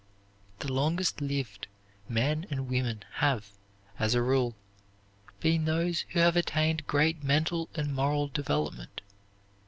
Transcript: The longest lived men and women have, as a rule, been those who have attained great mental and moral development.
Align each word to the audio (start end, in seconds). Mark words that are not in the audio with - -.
The 0.57 0.73
longest 0.73 1.21
lived 1.21 1.67
men 2.09 2.47
and 2.49 2.67
women 2.67 3.03
have, 3.17 3.51
as 3.99 4.15
a 4.15 4.21
rule, 4.23 4.55
been 5.41 5.65
those 5.65 6.05
who 6.09 6.19
have 6.19 6.35
attained 6.35 6.87
great 6.87 7.23
mental 7.23 7.69
and 7.75 7.93
moral 7.93 8.27
development. 8.27 9.01